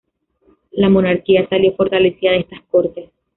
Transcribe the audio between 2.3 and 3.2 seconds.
de estas Cortes.